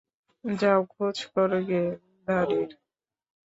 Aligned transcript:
যাও 0.43 0.81
খোঁজ 0.93 1.17
করো 1.33 1.59
গে 1.67 1.83
দাড়ির। 2.27 2.69